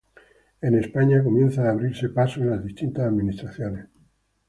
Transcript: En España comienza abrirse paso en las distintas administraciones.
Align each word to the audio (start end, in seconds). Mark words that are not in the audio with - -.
En 0.63 0.73
España 0.73 1.23
comienza 1.23 1.69
abrirse 1.69 2.09
paso 2.09 2.39
en 2.39 2.49
las 2.49 2.63
distintas 2.65 3.05
administraciones. 3.05 3.85